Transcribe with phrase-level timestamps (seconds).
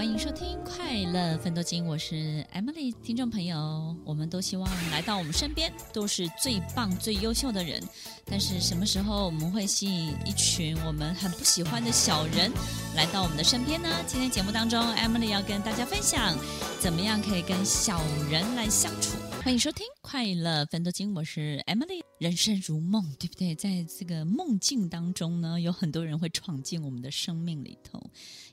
[0.00, 2.90] 欢迎收听《快乐奋斗经，我是 Emily。
[3.02, 7.86] 听众朋友，我们都希望来到我们身边都是最棒、最优秀的人。
[8.24, 12.50] 但是什么时候我们会吸引一群我们很不喜欢的小人
[12.96, 13.90] 来到我们的身边呢？
[14.06, 16.34] 今天节目当中，Emily 要跟大家分享
[16.80, 19.18] 怎么样可以跟小人来相处。
[19.42, 22.02] 欢迎收听《快乐奋斗经》，我是 Emily。
[22.18, 23.54] 人生如梦，对不对？
[23.54, 27.98] 在这个梦境当中呢，有很多人会闯进我们的生命里头。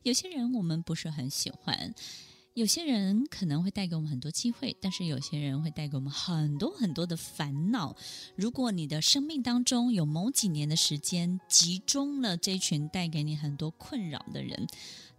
[0.04, 1.94] 有些人我们不是很喜欢。
[2.58, 7.96] 有些人可能会带给我们很多机会，但是有些人会带给我们很多很多的烦恼。
[8.36, 14.66] 如果你的生命当中有某几年的时间集中了这群带给你很多困扰的人，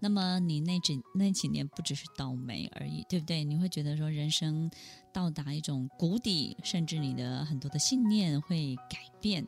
[0.01, 3.45] 那么你那几那几年不只是倒霉而已，对不对？
[3.45, 4.69] 你会觉得说人生
[5.13, 9.47] 到达一种谷底，甚至你的很多的信念会改变。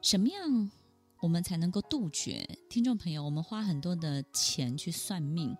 [0.00, 0.70] 什么样？
[1.26, 5.56] 我们才能够杜绝听众朋友，我们花很多的钱去算命，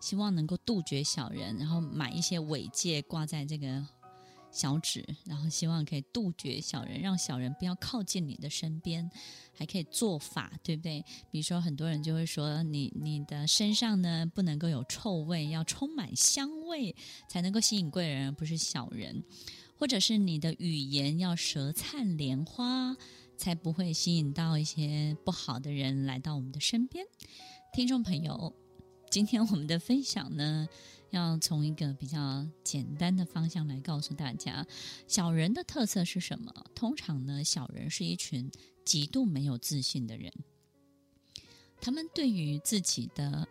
[0.00, 3.86] 希望能够杜绝小人，然后买一些尾戒挂在这个
[4.50, 9.10] 小指，然后希望可以杜绝小人，让小人不要靠近你的身边，
[9.52, 11.04] 还可以做法，对不对？
[11.30, 16.96] 比如说，很多人就会说你，你的身上呢不能够有臭味，要充满香味
[17.28, 19.22] 才能够吸引贵人，而不是小人，
[19.78, 22.96] 或者是你的语言要舌灿莲花。
[23.40, 27.06] 才不会吸引到一些不好的人来到我们的身边。
[27.72, 28.54] 听众朋友，
[29.10, 30.68] 今天我们的分享呢，
[31.08, 34.66] 要从一个比较简单的方向来告诉大家，
[35.08, 36.52] 小人的特色是什么？
[36.74, 38.50] 通常呢，小人是一群
[38.84, 40.30] 极度没有自信的人，
[41.80, 43.48] 他们对于自己的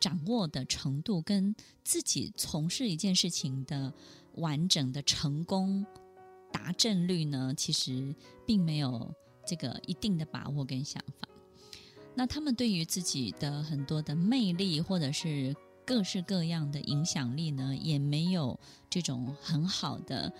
[0.00, 1.54] 掌握的程度，跟
[1.84, 3.94] 自己从事一件事情的
[4.34, 5.86] 完整的成功。
[6.62, 8.14] 达阵率呢，其实
[8.46, 9.12] 并没有
[9.46, 11.26] 这个一定的把握跟想法。
[12.14, 15.56] 那他们对于自己的很多的魅力，或者是
[15.86, 18.58] 各式各样的影响力呢，也没有
[18.90, 20.32] 这种很好的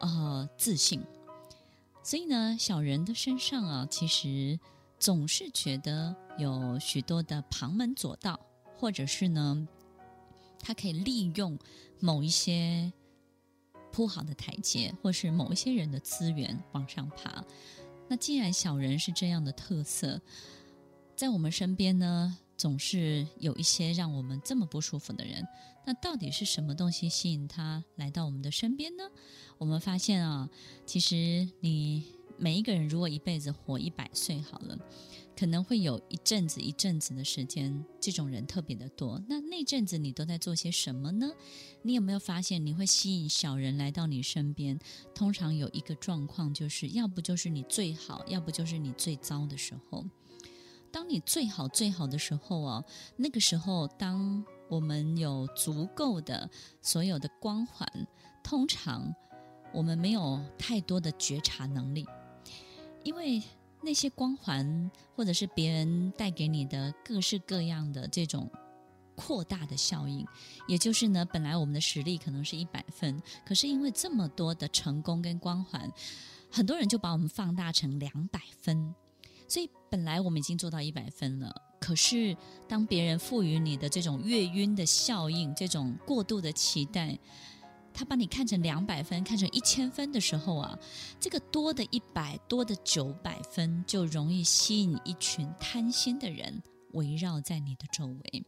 [0.00, 1.02] 呃自信。
[2.02, 4.60] 所以呢，小人的身上啊，其实
[4.98, 8.38] 总是觉得有许多的旁门左道，
[8.76, 9.66] 或者是呢，
[10.60, 11.58] 他可以利用
[12.00, 12.92] 某一些。
[13.94, 17.44] 铺好的台阶，或是某一些人的资源往上爬。
[18.08, 20.20] 那既然小人是这样的特色，
[21.14, 25.46] 在我们身边呢，总是有一些让我们这么不舒服的人。
[25.86, 29.04] 那到底是什么东西吸引他来到我们的身边呢？
[29.58, 30.50] 我们发现啊，
[30.84, 32.02] 其实你
[32.36, 34.76] 每一个人如果一辈子活一百岁好了。
[35.36, 39.20] 可能会有一阵子一阵子的时间，这种人特别的多。
[39.28, 41.28] 那那阵子你都在做些什么呢？
[41.82, 44.78] 你有没有发现，你会吸引小人来到你身边？
[45.12, 50.04] 通常有一个状况，就是要不就是你最好，要不就是你最糟的时候。
[50.92, 52.84] 当你最好最好的时候啊，
[53.16, 56.48] 那个时候，当我们有足够的
[56.80, 57.88] 所有的光环，
[58.44, 59.12] 通常
[59.72, 62.06] 我们没有太多的觉察能力，
[63.02, 63.42] 因为。
[63.84, 68.50] 那些光环，或者是别人带给你的各式各样的这种
[69.14, 70.26] 扩大的效应，
[70.66, 75.92] 也就是呢，本来我们的实力可能是一百分，可是因为这么多的成功跟光环，
[76.50, 78.94] 很多人就把我们放大成两百分。
[79.46, 87.18] 所以本来我们已经做到一百分了，可是当别人赋予你的这种月晕的效应，这种过度的期待。
[87.94, 90.76] 他把你看成两百分，看成一千分的时候啊，
[91.20, 96.60] 这个多的一百，多的九百分，就容易吸引一群贪心的人
[96.92, 98.44] 围绕在你的周围。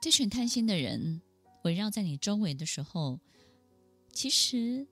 [0.00, 1.22] 这群贪心的人
[1.62, 3.20] 围绕在你周围的时候，
[4.12, 4.88] 其实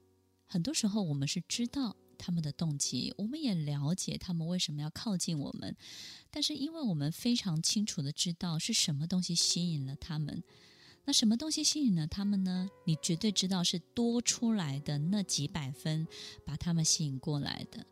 [0.46, 5.76] 很多时候我们是知道他们的动机，我们也了解他们为什么要靠近我们，
[6.30, 10.44] 但是因为我们非常清楚的知道是什么东西吸引了他们。
[11.06, 12.70] 那什么东西吸引了他们呢？
[12.86, 16.06] 你绝对知道是多出来的那几百分
[16.46, 17.86] 把他们吸引过来的，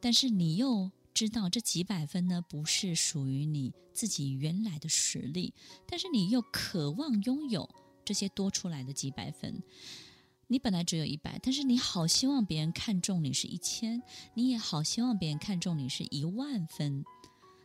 [0.00, 5.54] 但是你又知道这几百分呢，不是属于你自己原来的实力，
[5.86, 7.68] 但是你又渴望拥有
[8.04, 9.62] 这些多出来的几百分。
[10.48, 14.02] 你本来只有一百，但是你好希望别人看中你是一千，
[14.34, 17.02] 你也好希望别人看中你是一万分，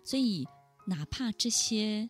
[0.06, 0.48] 所以
[0.88, 2.10] 哪怕这些。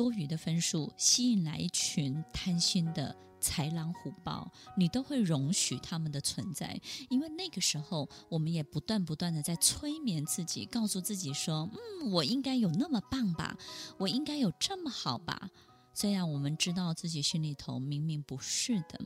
[0.00, 6.80] 多余的分数吸引来一群贪心的豺狼虎豹，你都会容许他们的存在，
[7.10, 11.68] 因为那个时候我们也不断不断的在催眠自己，告诉自己说
[12.02, 13.58] ：“嗯，我应该有那么棒吧，
[13.98, 15.50] 我应该有这么好吧。”
[15.92, 18.98] 虽然我们知道自己心里头明明不是的，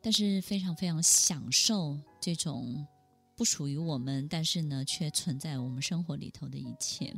[0.00, 2.86] 但是非常非常享受这种
[3.34, 7.12] 不属于我们，但是呢却存在我们生活里头的一切。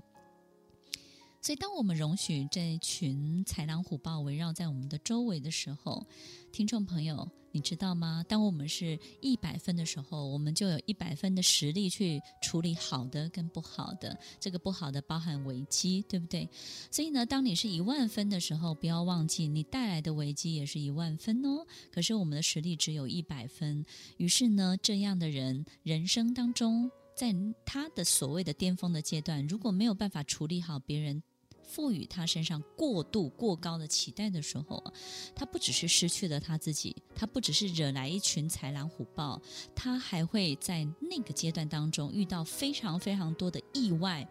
[1.43, 6.07] 所以，当我们容许这群豺狼虎豹围绕在我们的周围的时候，
[6.53, 8.25] 听众朋友，你知道吗？
[8.29, 14.17] 当我们是一百分的时候，我们就有一百分的实力去处理好的跟不好的。
[14.39, 16.49] 这个不好的包含危机，对不对？
[16.93, 21.67] 所以呢，当你是一万分的时候，不要忘记你带来的危机也是一万分哦。
[21.91, 23.85] 可是我们的实力只有一百分，
[24.17, 27.35] 于是呢，这样的人人生当中，在
[27.67, 31.21] 他的所谓的巅峰的阶段，如果没有办法处理好别人。
[31.73, 34.83] 赋予他身上过度过高的期待的时候，
[35.35, 39.41] 他不只是失去了他自己，他不只是惹来一群豺狼虎豹，
[39.75, 44.29] 他还会在那个阶段当中遇到非常非常多的意外、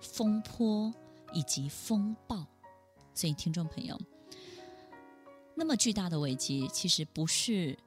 [0.00, 0.92] 风波
[1.32, 2.44] 以及风暴。
[3.14, 3.96] 所以，听众朋友，
[5.54, 7.78] 那么巨大的危机，其实不是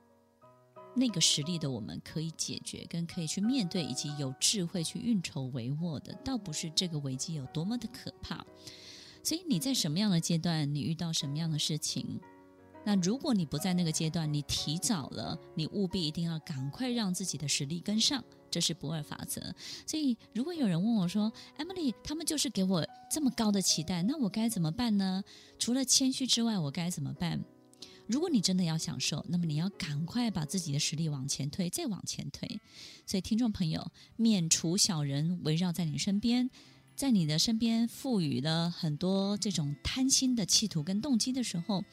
[0.95, 8.45] 那个实力的我们可以解决、跟可以去面对，以及有智慧去运筹帷幄的，倒不是这个危机有多么的可怕。
[9.23, 12.19] 所以你在什么样的阶段，你遇到什么样的事情？
[12.85, 18.21] 那如果你不在那个阶段，你提早了，你务必一定要赶快让自己的实力跟上，
[18.51, 19.41] 这是不二法则。
[19.87, 25.23] 所以，如果有人问我说：“Emily，他们就是给我这么高的期待，那我该怎么办呢？”
[25.57, 27.41] 除了谦虚之外，我该怎么办？
[28.05, 32.59] 如果你真的要享受，那么你要赶快把自己的实力往前推，再往前推。
[33.05, 36.49] 所以，听众朋友，免除小人围绕在你身边。
[36.95, 41.83] 在你的身边赋予了很多这种贪心的企图跟动机的时候，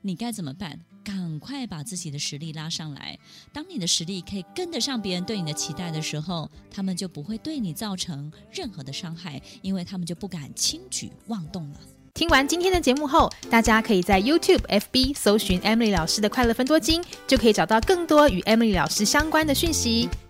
[0.00, 0.80] 你该怎么办？
[1.04, 3.18] 赶快把自己的实力拉上来。
[3.52, 11.80] 当你的实力可以跟得上别人对你的期待的时候，他们就不会对你造成任何的伤害，因为他们就不敢轻举妄动了。
[12.14, 20.08] 听完今天的节目后，大家可以在 YouTube、FB 搜寻 Emily 老师的快乐分多金，就可以找到更多与 Emily 老师相关的讯息。